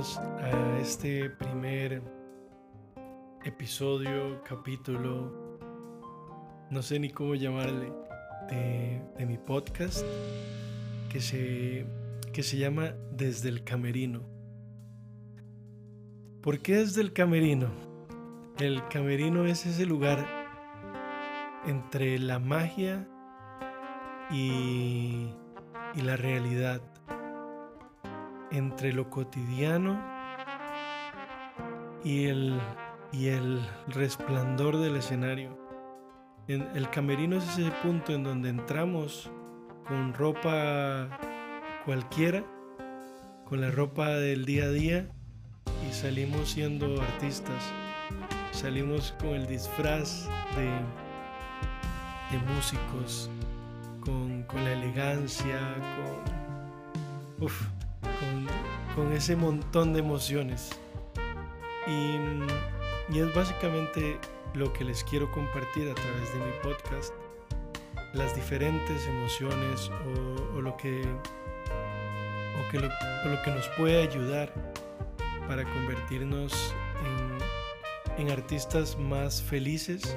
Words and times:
A 0.00 0.78
este 0.80 1.28
primer 1.28 2.00
episodio, 3.44 4.42
capítulo, 4.44 5.58
no 6.70 6.80
sé 6.80 6.98
ni 6.98 7.10
cómo 7.10 7.34
llamarle, 7.34 7.92
de, 8.48 9.26
mi 9.26 9.36
podcast 9.36 10.02
que 11.10 11.20
se, 11.20 11.84
que 12.32 12.42
se 12.42 12.56
llama 12.56 12.94
Desde 13.12 13.50
el 13.50 13.62
Camerino. 13.62 14.22
¿Por 16.40 16.60
qué 16.60 16.76
desde 16.76 17.02
el 17.02 17.12
Camerino? 17.12 17.68
El 18.58 18.82
Camerino 18.88 19.44
es 19.44 19.66
ese 19.66 19.84
lugar 19.84 20.26
entre 21.66 22.18
la 22.18 22.38
magia 22.38 23.06
y, 24.30 25.28
y 25.94 26.00
la 26.00 26.16
realidad 26.16 26.80
entre 28.50 28.92
lo 28.92 29.10
cotidiano 29.10 30.00
y 32.04 32.26
el, 32.26 32.60
y 33.12 33.28
el 33.28 33.60
resplandor 33.88 34.78
del 34.78 34.96
escenario. 34.96 35.58
En 36.48 36.62
el 36.74 36.90
camerino 36.90 37.36
es 37.36 37.58
ese 37.58 37.70
punto 37.82 38.12
en 38.12 38.24
donde 38.24 38.48
entramos 38.48 39.30
con 39.86 40.14
ropa 40.14 41.08
cualquiera, 41.84 42.44
con 43.44 43.60
la 43.60 43.70
ropa 43.70 44.08
del 44.08 44.44
día 44.44 44.64
a 44.64 44.70
día 44.70 45.08
y 45.88 45.92
salimos 45.92 46.50
siendo 46.50 47.00
artistas. 47.00 47.62
Salimos 48.52 49.14
con 49.20 49.30
el 49.30 49.46
disfraz 49.46 50.28
de, 50.56 50.70
de 52.30 52.52
músicos, 52.52 53.30
con, 54.04 54.44
la 54.54 54.72
elegancia, 54.72 55.58
con... 55.96 57.46
Uf, 57.46 57.62
con, 58.94 59.12
ese 59.12 59.36
montón 59.36 59.92
de 59.92 60.00
emociones. 60.00 60.70
Y, 61.86 62.16
es 63.18 63.34
básicamente 63.34 64.18
lo 64.54 64.72
que 64.72 64.84
les 64.84 65.02
quiero 65.04 65.30
compartir 65.32 65.88
a 65.90 65.94
través 65.94 66.32
de 66.32 66.38
mi 66.38 66.52
podcast. 66.62 67.12
Las 68.12 68.34
diferentes 68.34 69.06
emociones 69.06 69.90
o, 70.54 70.60
lo, 70.60 70.76
que, 70.76 71.02
lo, 72.72 73.42
que 73.42 73.50
nos 73.50 73.68
puede 73.76 74.02
ayudar 74.02 74.52
para 75.46 75.64
convertirnos 75.64 76.74
en 78.18 78.30
artistas 78.30 78.98
más 78.98 79.42
felices, 79.42 80.16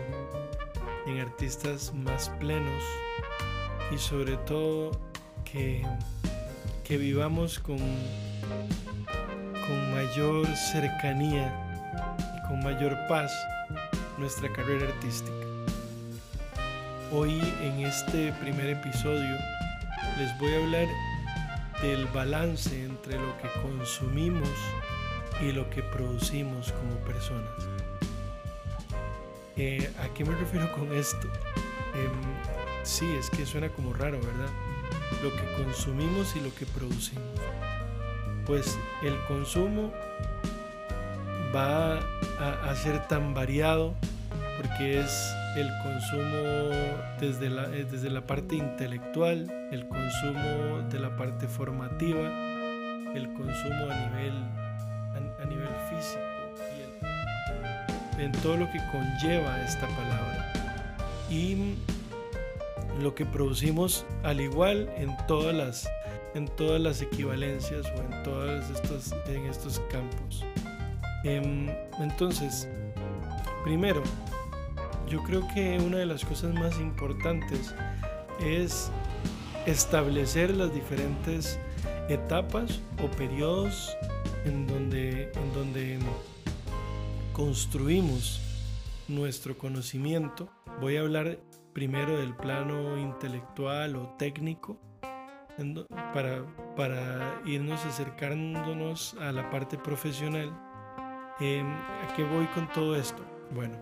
en 1.06 1.20
artistas 1.20 1.94
más 1.94 2.30
plenos 2.40 2.84
y 3.92 3.98
sobre 3.98 4.38
todo 4.38 4.92
que 5.44 5.86
que 6.84 6.98
vivamos 6.98 7.60
con, 7.60 7.78
con 7.78 7.94
mayor 9.94 10.46
cercanía 10.56 11.52
y 12.38 12.42
con 12.48 12.62
mayor 12.62 12.98
paz 13.08 13.32
nuestra 14.18 14.52
carrera 14.52 14.90
artística. 14.90 15.32
Hoy 17.12 17.40
en 17.62 17.86
este 17.86 18.34
primer 18.34 18.68
episodio 18.68 19.38
les 20.18 20.38
voy 20.40 20.54
a 20.54 20.58
hablar 20.58 20.88
del 21.82 22.06
balance 22.08 22.84
entre 22.84 23.18
lo 23.18 23.38
que 23.38 23.48
consumimos 23.62 24.50
y 25.42 25.54
lo 25.54 25.70
que 25.70 25.84
producimos 25.84 26.74
como 26.74 26.96
personas. 27.06 27.50
Eh, 29.56 29.90
¿A 30.04 30.14
qué 30.14 30.26
me 30.26 30.36
refiero 30.36 30.70
con 30.74 30.92
esto? 30.94 31.30
Em, 31.94 32.12
sí, 32.84 33.10
es 33.18 33.30
que 33.30 33.46
suena 33.46 33.70
como 33.70 33.94
raro, 33.94 34.20
¿verdad? 34.20 34.50
Lo 35.22 35.32
que 35.32 35.64
consumimos 35.64 36.36
y 36.36 36.40
lo 36.40 36.54
que 36.56 36.66
producimos. 36.66 37.40
Pues 38.46 38.78
el 39.02 39.18
consumo 39.28 39.92
va 41.56 42.00
a, 42.40 42.76
ser 42.76 43.08
tan 43.08 43.34
variado 43.34 43.94
porque 44.58 45.00
es 45.00 45.34
el 45.56 45.70
consumo 45.84 46.76
desde 47.20 47.50
la, 47.50 47.66
eh, 47.66 47.86
desde 47.90 48.10
la 48.10 48.26
parte 48.26 48.56
intelectual, 48.56 49.50
el 49.72 49.88
consumo 49.88 50.88
de 50.90 51.00
la 51.00 51.16
parte 51.16 51.48
formativa, 51.48 52.28
el 53.14 53.32
consumo 53.34 53.92
a 53.92 54.10
nivel, 54.10 54.34
a, 55.42 55.46
nivel 55.46 55.70
físico 55.90 56.34
en 58.18 58.32
todo 58.32 58.58
lo 58.58 58.72
que 58.72 58.80
conlleva 58.92 59.62
esta 59.64 59.88
palabra. 59.88 60.54
Y 61.30 61.76
lo 63.02 63.16
que 63.16 63.26
producimos 63.26 64.06
al 64.24 64.42
igual 64.42 64.92
en 64.98 65.16
todas 65.28 65.56
las, 65.56 65.90
en 66.36 66.48
todas 66.48 66.80
las 66.82 67.02
equivalencias 67.02 67.86
o 67.86 68.02
en 68.02 68.24
todos 68.24 68.70
estos, 68.70 69.14
en 69.28 69.46
estos 69.46 69.80
campos. 69.92 70.44
Em, 71.24 71.70
entonces, 72.00 72.68
primero, 73.64 74.04
yo 75.10 75.24
creo 75.24 75.48
que 75.54 75.78
una 75.80 75.98
de 75.98 76.06
las 76.06 76.26
cosas 76.26 76.54
más 76.54 76.80
importantes 76.80 77.74
es 78.42 78.92
establecer 79.66 80.56
las 80.56 80.74
diferentes 80.74 81.60
etapas 82.10 82.82
o 83.02 83.08
periodos 83.16 83.96
en 84.46 84.68
donde, 84.68 85.32
en 85.34 85.54
donde 85.54 86.00
construimos 87.32 88.42
nuestro 89.08 89.58
conocimiento. 89.58 90.50
Voy 90.82 90.98
a 90.98 91.02
hablar 91.02 91.40
primero 91.74 92.18
del 92.18 92.36
plano 92.36 92.98
intelectual 92.98 93.96
o 93.96 94.16
técnico 94.18 94.80
para, 96.14 96.46
para 96.76 97.42
irnos 97.46 97.84
acercándonos 97.86 99.16
a 99.20 99.32
la 99.32 99.50
parte 99.50 99.78
profesional. 99.78 100.52
Em, 101.40 101.68
¿A 101.68 102.14
qué 102.16 102.24
voy 102.24 102.46
con 102.48 102.72
todo 102.72 102.96
esto? 102.96 103.24
Bueno, 103.54 103.76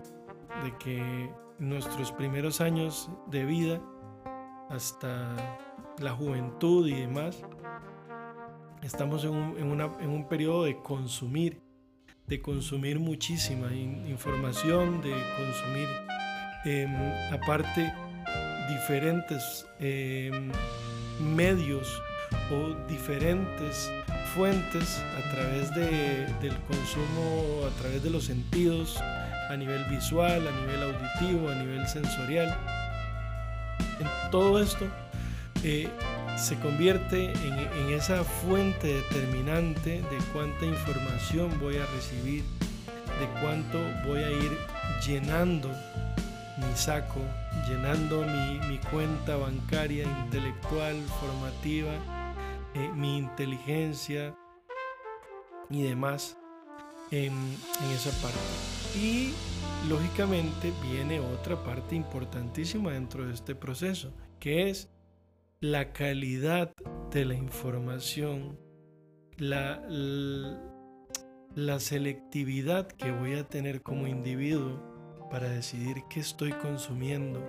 de 0.63 0.75
que 0.77 1.29
nuestros 1.59 2.11
primeros 2.11 2.61
años 2.61 3.09
de 3.27 3.45
vida 3.45 3.81
hasta 4.69 5.35
la 5.99 6.11
juventud 6.11 6.87
y 6.87 6.93
demás, 6.93 7.43
estamos 8.81 9.23
en 9.25 9.31
un, 9.31 9.81
en 9.99 10.09
un 10.09 10.27
periodo 10.27 10.63
de 10.63 10.81
consumir, 10.81 11.61
de 12.27 12.41
consumir 12.41 12.99
muchísima 12.99 13.73
información, 13.73 15.01
de 15.01 15.11
consumir 15.37 15.87
Em, 16.63 16.89
aparte 17.33 17.91
diferentes 18.69 19.65
em, 19.79 20.51
medios 21.19 22.01
o 22.51 22.75
diferentes 22.87 23.89
fuentes 24.35 25.03
a 25.17 25.31
través 25.33 25.73
de, 25.73 26.27
del 26.39 26.55
consumo, 26.61 27.65
a 27.65 27.81
través 27.81 28.03
de 28.03 28.09
los 28.09 28.25
sentidos, 28.25 28.97
a 29.49 29.57
nivel 29.57 29.83
visual, 29.85 30.47
a 30.47 30.51
nivel 30.61 30.83
auditivo, 30.83 31.49
a 31.49 31.55
nivel 31.55 31.87
sensorial. 31.87 32.55
En 33.99 34.31
todo 34.31 34.61
esto 34.61 34.85
eh, 35.63 35.89
se 36.37 36.55
convierte 36.59 37.33
en, 37.33 37.61
esa 37.91 38.23
fuente 38.23 38.87
determinante 38.87 40.01
de 40.01 40.17
cuánta 40.33 40.65
información 40.65 41.59
voy 41.59 41.77
a 41.77 41.85
recibir, 41.87 42.43
de 43.19 43.41
cuánto 43.41 43.77
voy 44.07 44.23
a 44.23 44.31
ir 44.31 44.57
llenando 45.05 45.69
mi 46.67 46.75
saco, 46.75 47.19
llenando 47.67 48.23
mi, 48.67 48.77
cuenta 48.91 49.37
bancaria, 49.37 50.03
intelectual, 50.25 50.95
formativa, 51.19 51.93
eh, 52.73 52.89
mi 52.95 53.17
inteligencia 53.17 54.35
y 55.69 55.83
demás 55.83 56.37
en, 57.11 57.33
en 57.33 57.91
esa 57.93 58.11
parte. 58.21 58.39
Y 58.95 59.33
lógicamente 59.89 60.71
viene 60.83 61.19
otra 61.19 61.63
parte 61.63 61.95
importantísima 61.95 62.91
dentro 62.91 63.25
de 63.25 63.33
este 63.33 63.55
proceso, 63.55 64.13
que 64.39 64.69
es 64.69 64.89
la 65.61 65.93
calidad 65.93 66.73
de 67.11 67.25
la 67.25 67.35
información, 67.35 68.59
la, 69.37 69.81
la, 71.55 71.79
selectividad 71.79 72.87
que 72.87 73.11
voy 73.11 73.35
a 73.35 73.47
tener 73.47 73.81
como 73.81 74.07
individuo 74.07 74.90
para 75.31 75.49
decidir 75.49 76.03
qué 76.09 76.19
estoy 76.19 76.51
consumiendo. 76.51 77.41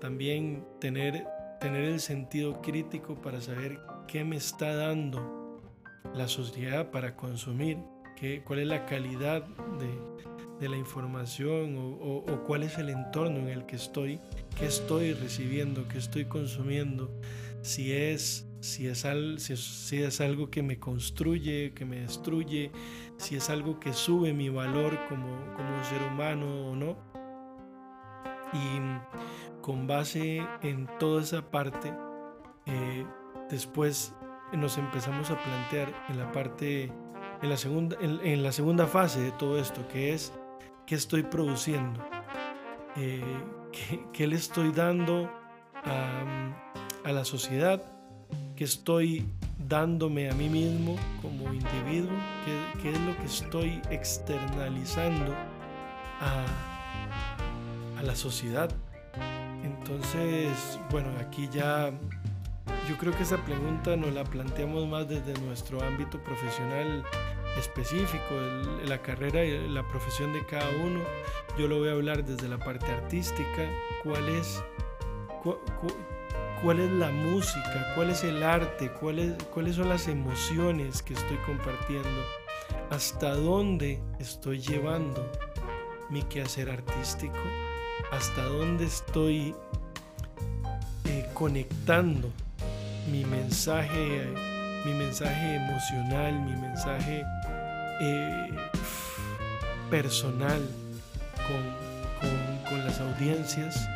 También 0.00 0.64
tener, 0.80 1.26
tener 1.60 1.84
el 1.84 2.00
sentido 2.00 2.62
crítico 2.62 3.20
para 3.20 3.40
saber 3.40 3.80
qué 4.06 4.24
me 4.24 4.36
está 4.36 4.74
dando 4.74 5.60
la 6.14 6.28
sociedad 6.28 6.90
para 6.90 7.16
consumir, 7.16 7.78
qué, 8.16 8.42
cuál 8.44 8.60
es 8.60 8.68
la 8.68 8.86
calidad 8.86 9.44
de, 9.78 10.68
la 10.68 10.76
información 10.78 11.76
o, 11.76 12.42
cuál 12.46 12.62
es 12.62 12.78
el 12.78 12.88
entorno 12.88 13.40
en 13.40 13.48
el 13.48 13.66
que 13.66 13.76
estoy, 13.76 14.18
qué 14.58 14.64
estoy 14.64 15.12
recibiendo, 15.12 15.86
qué 15.88 15.98
estoy 15.98 16.24
consumiendo, 16.24 17.10
si 17.60 17.92
es 17.92 18.46
si 18.64 18.86
es, 18.86 19.06
si, 19.36 20.02
es, 20.02 20.20
algo 20.20 20.50
que 20.50 20.62
me 20.62 20.78
construye, 20.78 21.72
que 21.74 21.84
me 21.84 22.00
destruye, 22.00 22.72
si 23.18 23.36
es 23.36 23.50
algo 23.50 23.78
que 23.78 23.92
sube 23.92 24.32
mi 24.32 24.48
valor 24.48 24.98
como, 25.08 25.52
como 25.54 25.84
ser 25.84 26.02
humano 26.02 26.70
o 26.70 26.74
no. 26.74 26.96
Y 28.52 29.60
con 29.60 29.86
base 29.86 30.42
en 30.62 30.88
toda 30.98 31.22
esa 31.22 31.50
parte, 31.50 31.92
eh, 32.66 33.06
después 33.50 34.14
nos 34.52 34.78
empezamos 34.78 35.30
a 35.30 35.42
plantear 35.42 35.92
en 36.08 36.18
la 36.18 36.32
parte, 36.32 36.84
en 37.42 37.50
la 37.50 37.56
segunda, 37.56 37.96
en, 38.00 38.42
la 38.42 38.52
segunda 38.52 38.86
fase 38.86 39.20
de 39.20 39.32
todo 39.32 39.58
esto, 39.58 39.86
que 39.88 40.14
es 40.14 40.32
qué 40.86 40.94
estoy 40.94 41.22
produciendo, 41.22 42.02
eh, 42.96 43.22
qué, 44.12 44.26
le 44.26 44.36
estoy 44.36 44.72
dando 44.72 45.30
a, 45.84 47.12
la 47.12 47.24
sociedad, 47.24 47.93
qué 48.56 48.64
estoy 48.64 49.26
dándome 49.68 50.30
a 50.30 50.34
mí 50.34 50.48
mismo 50.48 50.96
como 51.22 51.52
individuo, 51.52 52.10
qué, 52.44 52.82
qué 52.82 52.90
es 52.92 53.00
lo 53.00 53.16
que 53.16 53.24
estoy 53.24 53.80
externalizando 53.90 55.34
a, 56.20 56.44
a 57.98 58.02
la 58.02 58.14
sociedad. 58.14 58.70
Entonces, 59.62 60.78
bueno, 60.90 61.08
aquí 61.20 61.48
ya 61.52 61.92
yo 62.88 62.98
creo 62.98 63.16
que 63.16 63.22
esa 63.22 63.38
pregunta 63.44 63.96
nos 63.96 64.12
la 64.12 64.24
planteamos 64.24 64.86
más 64.86 65.08
desde 65.08 65.32
nuestro 65.40 65.82
ámbito 65.82 66.22
profesional 66.22 67.02
específico, 67.58 68.34
la 68.86 69.00
carrera 69.00 69.44
y 69.44 69.68
la 69.68 69.86
profesión 69.88 70.32
de 70.32 70.44
cada 70.44 70.68
uno. 70.84 71.00
Yo 71.58 71.68
lo 71.68 71.78
voy 71.78 71.88
a 71.88 71.92
hablar 71.92 72.24
desde 72.24 72.48
la 72.48 72.58
parte 72.58 72.86
artística, 72.86 73.68
cuál 74.02 74.28
es, 74.28 74.62
cuál 76.64 76.80
es 76.80 76.90
la 76.92 77.10
música, 77.10 77.92
cuál 77.94 78.08
es 78.08 78.24
el 78.24 78.42
arte, 78.42 78.90
cuáles 78.90 79.76
son 79.76 79.90
las 79.90 80.08
emociones 80.08 81.02
que 81.02 81.12
estoy 81.12 81.36
compartiendo, 81.44 82.08
hasta 82.90 83.34
dónde 83.34 84.00
estoy 84.18 84.60
llevando 84.60 85.30
mi 86.08 86.22
quehacer 86.22 86.70
artístico, 86.70 87.36
hasta 88.12 88.44
dónde 88.44 88.86
estoy 88.86 89.54
eh, 91.04 91.28
conectando 91.34 92.30
mi 93.12 93.26
mensaje, 93.26 94.32
mi 94.86 94.92
mensaje 94.94 95.56
emocional, 95.56 96.40
mi 96.40 96.56
mensaje 96.56 97.24
eh, 98.00 98.48
personal 99.90 100.66
con, 101.46 101.84
las 102.86 103.00
audiencias, 103.00 103.88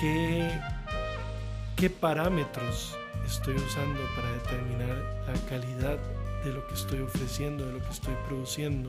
¿qué, 0.00 0.50
qué 1.76 1.90
parámetros 1.90 2.96
estoy 3.26 3.54
usando 3.54 4.00
para 4.16 4.32
determinar 4.32 4.96
la 5.26 5.34
calidad 5.48 5.98
de 6.44 6.52
lo 6.52 6.66
que 6.66 6.74
estoy 6.74 7.00
ofreciendo, 7.00 7.66
de 7.66 7.72
lo 7.74 7.78
que 7.80 7.90
estoy 7.90 8.14
produciendo. 8.26 8.88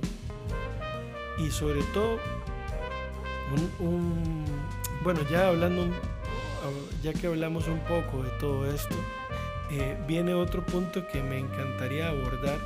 Y 1.38 1.51
sobre 1.51 1.84
todo, 1.94 2.18
un, 3.80 4.45
bueno, 5.04 5.19
ya 5.30 5.50
hablando 5.50 5.88
ya 7.04 7.13
que 7.13 7.28
hablamos 7.28 7.68
un 7.68 7.80
poco 7.80 8.24
de 8.24 8.30
todo 8.39 8.72
esto, 8.72 8.95
eh, 9.72 9.98
viene 10.07 10.34
otro 10.34 10.66
punto 10.66 11.07
que 11.07 11.22
me 11.22 11.39
encantaría 11.39 12.10
abordar, 12.10 12.60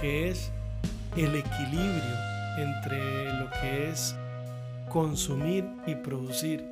que 0.00 0.28
es 0.28 0.50
el 1.16 1.34
equilibrio 1.34 2.14
entre 2.58 3.32
lo 3.38 3.50
que 3.50 3.90
es 3.90 4.16
consumir 4.88 5.64
y 5.86 5.94
producir. 5.94 6.68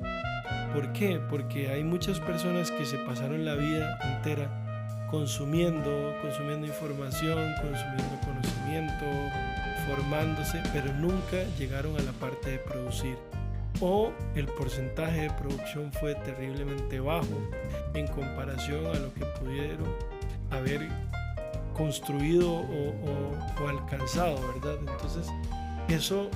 ¿Por 0.73 0.91
qué? 0.93 1.21
Porque 1.29 1.69
hay 1.69 1.83
muchas 1.83 2.19
personas 2.19 2.71
que 2.71 2.85
se 2.85 2.97
pasaron 2.97 3.45
la 3.45 3.55
vida 3.55 3.99
entera 4.15 5.07
consumiendo, 5.11 6.15
consumiendo 6.21 6.65
información, 6.65 7.53
consumiendo 7.61 8.19
conocimiento, 8.25 9.05
formándose, 9.87 10.63
pero 10.73 10.91
nunca 10.93 11.43
llegaron 11.59 11.95
a 11.97 12.01
la 12.01 12.11
parte 12.13 12.51
de 12.51 12.57
producir 12.57 13.15
o 13.79 14.11
el 14.35 14.47
porcentaje 14.47 15.21
de 15.21 15.29
producción 15.31 15.91
fue 15.93 16.15
terriblemente 16.15 16.99
bajo 16.99 17.27
en 17.93 18.07
comparación 18.07 18.85
a 18.87 18.97
lo 18.97 19.13
que 19.13 19.25
pudieron 19.39 19.87
haber 20.51 20.87
construido 21.75 22.51
o, 22.51 23.67
alcanzado, 23.67 24.39
¿verdad? 24.53 24.77
Entonces, 24.79 25.27
eso 25.87 26.29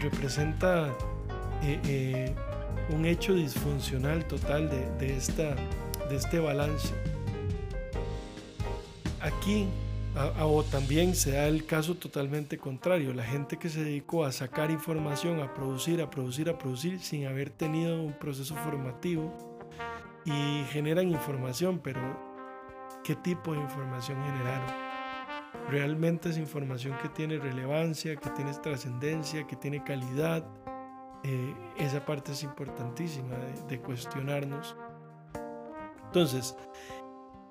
representa 0.00 0.88
eh, 1.62 1.80
eh, 1.86 2.34
un 2.90 3.04
hecho 3.04 3.34
disfuncional 3.34 4.26
total 4.26 4.68
de, 4.98 5.16
esta, 5.16 5.54
de 6.08 6.16
este 6.16 6.38
balance. 6.38 6.92
Aquí 9.20 9.68
o 10.40 10.62
también 10.64 11.14
se 11.14 11.32
da 11.32 11.48
el 11.48 11.64
caso 11.64 11.94
totalmente 11.94 12.58
contrario, 12.58 13.14
la 13.14 13.24
gente 13.24 13.56
que 13.56 13.70
se 13.70 13.82
dedicó 13.82 14.24
a 14.24 14.32
sacar 14.32 14.70
información, 14.70 15.40
a 15.40 15.54
producir, 15.54 16.02
a 16.02 16.10
producir, 16.10 16.50
a 16.50 16.58
producir 16.58 17.00
sin 17.00 17.26
haber 17.26 17.48
tenido 17.50 18.02
un 18.02 18.12
proceso 18.12 18.54
formativo 18.56 19.32
y 20.24 20.64
generan 20.70 21.08
información, 21.08 21.80
pero 21.82 22.00
¿qué 23.02 23.16
tipo 23.16 23.54
de 23.54 23.60
información 23.60 24.22
generaron? 24.22 24.92
¿Realmente 25.70 26.28
es 26.28 26.36
información 26.36 26.96
que 27.00 27.08
tiene 27.08 27.38
relevancia, 27.38 28.16
que 28.16 28.30
tiene 28.30 28.52
trascendencia, 28.52 29.46
que 29.46 29.56
tiene 29.56 29.82
calidad? 29.82 30.44
Eh, 31.24 31.54
esa 31.76 32.04
parte 32.04 32.32
es 32.32 32.42
importantísima 32.42 33.36
de 33.68 33.80
cuestionarnos. 33.80 34.76
Entonces, 36.06 36.56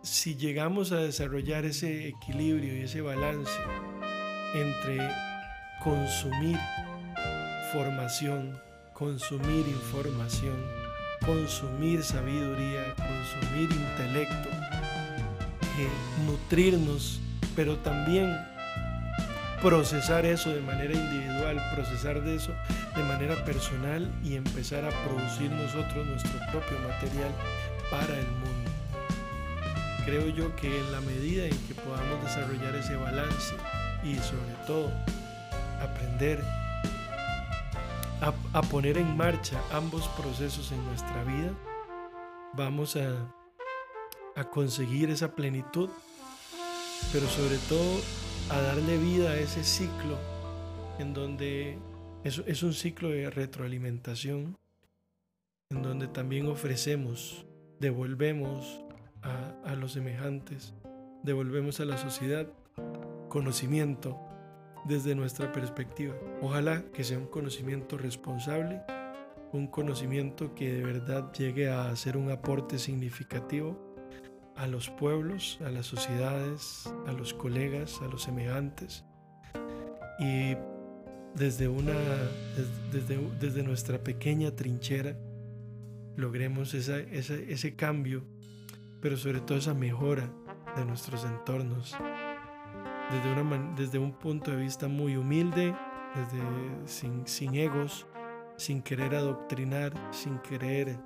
si 0.04 0.36
llegamos 0.36 0.92
a 0.92 0.98
desarrollar 0.98 1.66
ese 1.66 2.08
equilibrio 2.10 2.76
y 2.76 2.82
ese 2.82 3.02
balance 3.02 3.52
entre 4.54 5.10
consumir 5.84 6.58
formación, 7.72 8.60
consumir 8.94 9.66
información, 9.68 10.56
consumir 11.26 12.04
sabiduría, 12.04 12.94
consumir 12.96 13.70
intelecto, 13.72 14.50
eh, 15.80 15.90
nutrirnos, 16.26 17.22
pero 17.56 17.78
también 17.78 18.36
procesar 19.62 20.26
eso 20.26 20.50
de 20.50 20.62
manera 20.62 20.94
individual, 20.94 21.62
procesar 21.76 22.22
de 22.22 22.36
eso 22.36 22.52
de 22.96 23.04
manera 23.04 23.36
personal 23.46 24.12
y 24.24 24.36
empezar 24.36 24.84
a 24.84 24.90
producir 25.06 25.52
nosotros 25.52 26.06
nuestro 26.08 26.40
propio 26.52 26.80
material 26.80 27.32
para 27.92 28.18
el 28.18 28.28
mundo. 28.28 28.72
Creo 30.06 30.28
yo 30.30 30.56
que 30.56 30.80
en 30.80 30.92
la 30.92 31.00
medida 31.02 31.46
en 31.46 31.58
que 31.68 31.76
podamos 31.76 32.24
desarrollar 32.24 32.76
ese 32.76 32.96
balance 32.96 33.56
y 34.04 34.16
sobre 34.16 34.56
todo 34.66 34.92
aprender 35.80 36.44
a, 38.54 38.62
poner 38.64 38.98
en 38.98 39.16
marcha 39.16 39.60
ambos 39.72 40.08
procesos 40.10 40.72
en 40.72 40.84
nuestra 40.86 41.24
vida, 41.24 41.52
vamos 42.54 42.96
a, 42.96 43.14
a 44.36 44.44
conseguir 44.44 45.10
esa 45.12 45.36
plenitud, 45.36 45.90
pero 47.12 47.28
sobre 47.28 47.58
todo 47.70 48.02
a 48.52 48.62
darle 48.62 48.98
vida 48.98 49.32
a 49.32 49.38
ese 49.38 49.64
ciclo 49.64 50.18
en 51.00 51.14
donde 51.14 51.78
es, 52.24 52.44
es 52.46 52.64
un 52.64 52.74
ciclo 52.74 53.10
de 53.10 53.30
retroalimentación, 53.30 54.58
en 55.70 55.82
donde 55.82 56.08
también 56.08 56.48
ofrecemos, 56.48 57.46
devolvemos, 57.80 58.84
a, 59.22 59.76
los 59.76 59.94
semejantes, 59.94 60.74
devolvemos 61.24 61.80
a 61.80 61.86
la 61.86 61.98
sociedad 61.98 62.48
conocimiento 63.30 64.20
desde 64.86 65.16
nuestra 65.16 65.52
perspectiva. 65.52 66.16
Ojalá 66.42 66.84
que 66.92 67.04
sea 67.04 67.18
un 67.18 67.28
conocimiento 67.28 67.98
responsable, 67.98 68.82
un 69.54 69.68
conocimiento 69.68 70.56
que 70.56 70.74
de 70.74 70.84
verdad 70.84 71.32
llegue 71.34 71.70
a 71.70 71.90
hacer 71.90 72.18
un 72.18 72.32
aporte 72.32 72.80
significativo 72.80 73.91
a 74.56 74.68
los 74.68 74.90
pueblos, 74.90 75.60
a 75.66 75.70
las 75.70 75.86
sociedades, 75.86 76.92
a 77.08 77.12
los 77.14 77.34
colegas, 77.34 78.02
a 78.02 78.06
los 78.06 78.24
semejantes. 78.24 79.04
Y 80.20 80.56
desde, 81.36 81.68
una, 81.68 81.94
desde, 82.92 83.18
desde 83.40 83.64
nuestra 83.64 84.04
pequeña 84.04 84.52
trinchera 84.56 85.18
logremos 86.16 86.74
ese 86.74 87.76
cambio 87.76 88.26
pero 89.02 89.18
sobre 89.18 89.42
todo 89.42 89.58
esa 89.58 89.74
mejora 89.74 90.32
de 90.78 90.86
nuestros 90.86 91.26
entornos 91.26 91.98
desde, 93.12 93.42
una, 93.42 93.74
desde 93.76 94.00
un 94.00 94.14
punto 94.14 94.52
de 94.52 94.58
vista 94.58 94.88
muy 94.88 95.18
humilde, 95.18 95.76
desde, 96.16 96.42
sin, 96.86 97.28
sin 97.28 97.56
egos, 97.56 98.08
sin 98.56 98.82
querer 98.82 99.16
adoctrinar, 99.16 99.92
sin 100.12 100.38
querer 100.40 100.98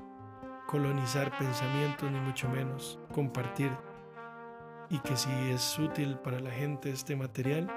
colonizar 0.68 1.38
pensamientos, 1.38 2.12
ni 2.12 2.20
mucho 2.20 2.50
menos 2.50 3.00
compartir. 3.14 3.72
Y 4.90 5.00
que 5.00 5.18
si 5.18 5.32
es 5.50 5.80
útil 5.80 6.18
para 6.20 6.40
la 6.40 6.52
gente 6.52 6.92
este 6.92 7.16
material, 7.16 7.72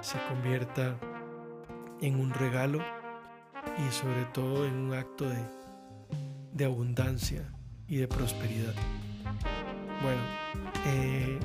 se 0.00 0.18
convierta 0.28 0.96
en 2.00 2.20
un 2.20 2.32
regalo 2.34 2.80
y 3.78 3.92
sobre 3.92 4.24
todo 4.26 4.66
en 4.66 4.74
un 4.74 4.94
acto 4.94 5.28
de, 5.28 5.42
de 6.52 6.64
abundancia 6.64 7.50
y 7.88 7.96
de 7.96 8.08
prosperidad. 8.08 8.74
Bueno, 10.02 10.20
eh, 10.86 11.38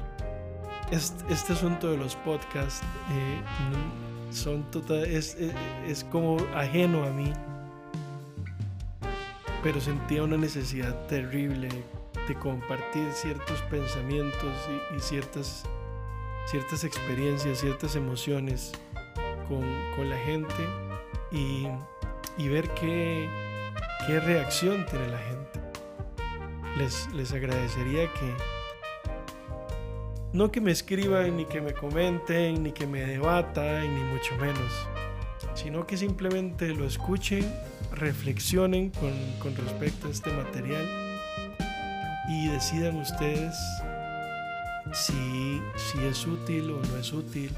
este, 0.91 1.53
asunto 1.53 1.91
de 1.91 1.97
los 1.97 2.15
podcasts 2.17 2.81
eh, 3.11 3.41
son 4.31 4.69
total, 4.71 5.05
es, 5.05 5.37
es, 5.87 6.03
como 6.05 6.37
ajeno 6.55 7.03
a 7.03 7.11
mí, 7.11 7.31
pero 9.63 9.79
sentía 9.81 10.23
una 10.23 10.37
necesidad 10.37 11.07
terrible 11.07 11.69
compartir 12.35 13.11
ciertos 13.13 13.61
pensamientos 13.63 14.53
y, 14.95 14.99
ciertas, 14.99 15.63
ciertas 16.45 16.83
experiencias, 16.83 17.59
ciertas 17.59 17.95
emociones 17.95 18.71
con, 19.47 20.09
la 20.09 20.17
gente 20.17 20.53
y, 21.31 21.67
ver 22.47 22.69
qué, 22.69 23.27
qué 24.07 24.19
reacción 24.19 24.85
tiene 24.85 25.07
la 25.07 25.17
gente. 25.17 25.59
Les, 26.77 27.11
les 27.13 27.33
agradecería 27.33 28.11
que, 28.13 28.33
no 30.31 30.51
que 30.51 30.61
me 30.61 30.71
escriban, 30.71 31.35
ni 31.35 31.45
que 31.45 31.61
me 31.61 31.73
comenten, 31.73 32.63
ni 32.63 32.71
que 32.71 32.87
me 32.87 33.01
debatan, 33.01 33.93
ni 33.93 34.03
mucho 34.03 34.35
menos, 34.37 34.87
sino 35.61 35.85
que 35.85 35.97
simplemente 35.97 36.69
lo 36.69 36.85
escuchen, 36.85 37.45
reflexionen 37.91 38.91
con, 38.91 39.11
con 39.39 39.53
respecto 39.57 40.07
a 40.07 40.11
este 40.11 40.31
material 40.31 40.87
y 42.29 42.47
decidan 42.47 42.95
ustedes 42.95 43.55
si, 44.93 45.61
si 45.75 45.99
es 46.05 46.25
útil 46.25 46.71
o 46.71 46.79
no 46.81 46.97
es 46.97 47.11
útil, 47.11 47.51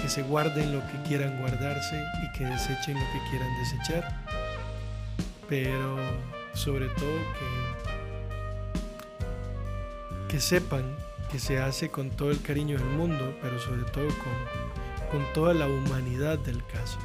que 0.00 0.08
se 0.08 0.22
guarden 0.22 0.72
lo 0.72 0.80
que 0.86 1.02
quieran 1.06 1.38
guardarse 1.38 2.02
y 2.24 2.32
que 2.38 2.46
desechen 2.46 2.94
lo 2.94 3.04
que 3.12 3.20
quieran 3.30 3.50
desechar, 3.58 4.22
pero 5.50 5.98
sobre 6.54 6.86
todo 6.88 7.18
que, 10.28 10.28
que 10.28 10.40
sepan 10.40 10.96
que 11.30 11.38
se 11.38 11.58
hace 11.58 11.90
con 11.90 12.08
todo 12.10 12.30
el 12.30 12.40
cariño 12.40 12.78
del 12.78 12.88
mundo, 12.88 13.36
pero 13.42 13.58
sobre 13.60 13.82
todo 13.90 14.06
con, 14.06 14.85
con 15.10 15.24
toda 15.34 15.54
la 15.54 15.66
humanidad 15.66 16.38
del 16.38 16.64
caso. 16.66 16.98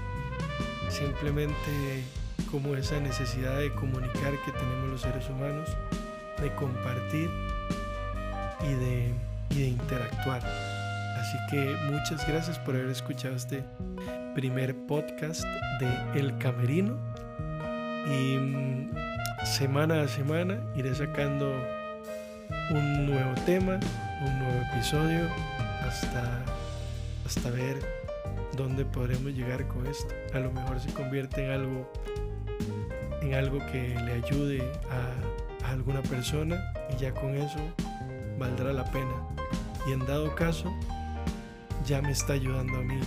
Simplemente 0.90 2.04
como 2.52 2.76
esa 2.76 3.00
necesidad 3.00 3.58
de 3.58 3.72
comunicar 3.74 4.34
que 4.46 4.52
tenemos 4.52 4.90
los 4.90 5.02
seres 5.02 5.30
humanos, 5.30 5.70
de 6.42 6.54
compartir 6.56 7.30
y 8.62 8.74
de, 8.74 9.14
interactuar. 9.66 10.42
Así 11.20 11.38
que 11.50 11.76
muchas 11.92 12.28
gracias 12.28 12.58
por 12.60 12.76
haber 12.76 12.90
escuchado 12.90 13.36
este 13.36 13.64
primer 14.34 14.76
podcast 14.88 15.44
de 15.80 16.20
El 16.20 16.38
Camerino. 16.38 16.98
Y 18.08 18.38
mm, 18.38 18.92
semana 19.46 20.02
a 20.02 20.08
semana 20.08 20.60
iré 20.76 20.96
sacando 20.96 21.54
un 22.72 23.06
nuevo 23.06 23.34
tema, 23.46 23.80
un 24.26 24.40
nuevo 24.40 24.62
episodio, 24.74 25.28
hasta, 25.86 26.44
hasta 27.36 27.50
ver 27.50 27.80
dónde 28.58 28.84
podremos 28.84 29.32
llegar 29.32 29.66
con 29.70 29.88
esto. 29.88 30.14
A 30.34 30.40
lo 30.40 30.52
mejor 30.52 30.82
se 30.82 30.92
convierte 30.94 31.46
en 31.46 31.52
algo, 31.52 31.90
en 33.22 33.34
algo 33.36 33.60
que 33.68 33.96
le 34.04 34.12
ayude 34.12 34.70
a, 34.90 35.66
a 35.66 35.72
alguna 35.72 36.02
persona 36.02 36.74
y 36.94 37.02
ya 37.02 37.14
con 37.14 37.38
eso 37.38 37.60
valdrá 38.38 38.74
la 38.74 38.84
pena. 38.92 39.14
Y 39.88 39.94
en 39.94 40.06
dado 40.06 40.36
caso, 40.36 40.74
ya 41.86 42.02
me 42.02 42.12
está 42.12 42.34
ayudando 42.34 42.80
a 42.80 42.82
mí 42.82 43.00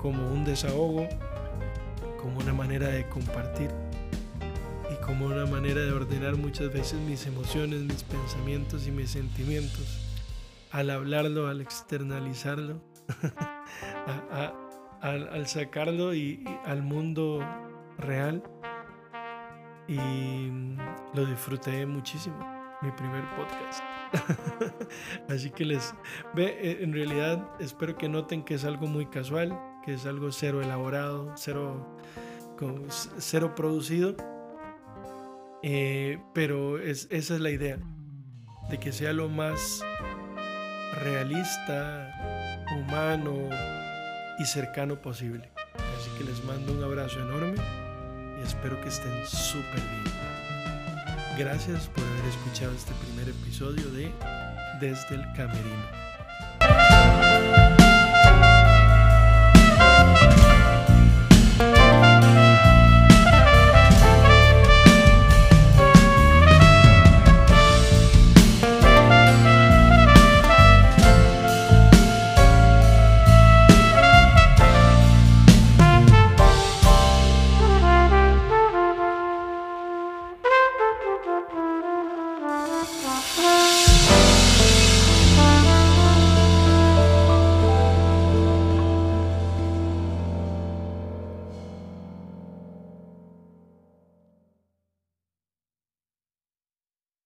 como 0.00 0.30
un 0.30 0.44
desahogo, 0.44 1.08
como 2.22 2.38
una 2.38 2.52
manera 2.52 2.86
de 2.86 3.08
compartir 3.08 3.70
y 4.88 5.04
como 5.04 5.26
una 5.26 5.46
manera 5.46 5.80
de 5.80 5.90
ordenar 5.90 6.36
muchas 6.36 6.72
veces 6.72 7.00
mis 7.00 7.26
emociones, 7.26 7.80
mis 7.80 8.04
pensamientos 8.04 8.86
y 8.86 8.92
mis 8.92 9.10
sentimientos 9.10 10.06
al 10.70 10.90
hablarlo, 10.90 11.48
al 11.48 11.60
externalizarlo, 11.60 12.80
al, 15.00 15.46
sacarlo 15.46 16.14
y, 16.14 16.44
al 16.64 16.82
mundo 16.82 17.40
real. 17.98 18.42
Y 19.88 20.50
lo 21.14 21.24
disfruté 21.26 21.86
muchísimo, 21.86 22.36
mi 22.82 22.90
primer 22.90 23.24
podcast. 23.36 23.82
Así 25.28 25.50
que 25.50 25.64
les 25.64 25.94
ve, 26.34 26.58
eh, 26.60 26.78
en 26.82 26.92
realidad 26.92 27.48
espero 27.60 27.96
que 27.96 28.08
noten 28.08 28.42
que 28.44 28.54
es 28.54 28.64
algo 28.64 28.86
muy 28.86 29.06
casual, 29.06 29.58
que 29.84 29.94
es 29.94 30.06
algo 30.06 30.32
cero 30.32 30.62
elaborado, 30.62 31.32
cero, 31.36 31.96
cero 33.18 33.54
producido. 33.54 34.16
Eh, 35.62 36.18
pero 36.32 36.78
es, 36.78 37.08
esa 37.10 37.34
es 37.34 37.40
la 37.40 37.50
idea, 37.50 37.78
de 38.70 38.78
que 38.78 38.92
sea 38.92 39.12
lo 39.12 39.28
más 39.28 39.84
realista, 41.02 42.35
humano 42.74 43.34
y 44.38 44.44
cercano 44.44 44.96
posible. 44.96 45.48
Así 45.74 46.10
que 46.18 46.24
les 46.24 46.42
mando 46.44 46.72
un 46.72 46.82
abrazo 46.82 47.20
enorme 47.20 47.54
y 48.38 48.42
espero 48.42 48.80
que 48.82 48.88
estén 48.88 49.26
súper 49.26 49.80
bien. 49.80 50.14
Gracias 51.38 51.88
por 51.88 52.02
haber 52.04 52.24
escuchado 52.26 52.72
este 52.72 52.92
primer 53.04 53.28
episodio 53.28 53.90
de 53.90 54.10
Desde 54.80 55.14
el 55.14 55.32
Camerino. 55.34 56.05